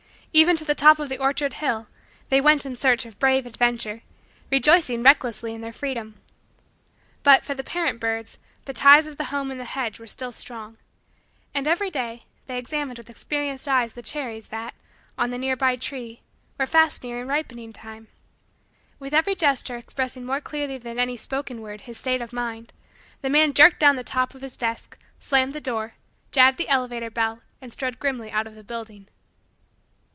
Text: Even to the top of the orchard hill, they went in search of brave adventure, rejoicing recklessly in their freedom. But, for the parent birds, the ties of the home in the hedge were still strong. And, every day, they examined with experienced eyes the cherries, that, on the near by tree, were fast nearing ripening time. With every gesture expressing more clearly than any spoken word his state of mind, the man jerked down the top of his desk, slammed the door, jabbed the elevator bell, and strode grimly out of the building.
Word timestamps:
Even 0.33 0.55
to 0.55 0.63
the 0.63 0.75
top 0.75 0.97
of 0.97 1.09
the 1.09 1.17
orchard 1.17 1.55
hill, 1.55 1.87
they 2.29 2.39
went 2.39 2.65
in 2.65 2.77
search 2.77 3.03
of 3.05 3.19
brave 3.19 3.45
adventure, 3.45 4.01
rejoicing 4.49 5.03
recklessly 5.03 5.53
in 5.53 5.59
their 5.59 5.73
freedom. 5.73 6.21
But, 7.21 7.43
for 7.43 7.53
the 7.53 7.65
parent 7.65 7.99
birds, 7.99 8.37
the 8.63 8.71
ties 8.71 9.07
of 9.07 9.17
the 9.17 9.25
home 9.25 9.51
in 9.51 9.57
the 9.57 9.65
hedge 9.65 9.99
were 9.99 10.07
still 10.07 10.31
strong. 10.31 10.77
And, 11.53 11.67
every 11.67 11.89
day, 11.91 12.23
they 12.47 12.57
examined 12.57 12.97
with 12.97 13.09
experienced 13.09 13.67
eyes 13.67 13.91
the 13.91 14.01
cherries, 14.01 14.47
that, 14.47 14.73
on 15.17 15.31
the 15.31 15.37
near 15.37 15.57
by 15.57 15.75
tree, 15.75 16.21
were 16.57 16.65
fast 16.65 17.03
nearing 17.03 17.27
ripening 17.27 17.73
time. 17.73 18.07
With 18.99 19.13
every 19.13 19.35
gesture 19.35 19.75
expressing 19.75 20.23
more 20.25 20.39
clearly 20.39 20.77
than 20.77 20.97
any 20.97 21.17
spoken 21.17 21.59
word 21.59 21.81
his 21.81 21.97
state 21.97 22.21
of 22.21 22.31
mind, 22.31 22.71
the 23.19 23.29
man 23.29 23.53
jerked 23.53 23.81
down 23.81 23.97
the 23.97 24.01
top 24.05 24.33
of 24.33 24.43
his 24.43 24.55
desk, 24.55 24.97
slammed 25.19 25.51
the 25.51 25.59
door, 25.59 25.95
jabbed 26.31 26.57
the 26.57 26.69
elevator 26.69 27.09
bell, 27.09 27.41
and 27.59 27.73
strode 27.73 27.99
grimly 27.99 28.31
out 28.31 28.47
of 28.47 28.55
the 28.55 28.63
building. 28.63 29.09